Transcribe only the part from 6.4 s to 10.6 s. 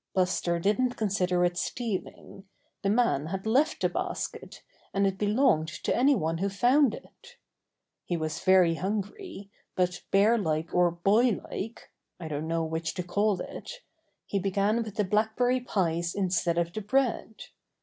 found it. He was very hungry, but bear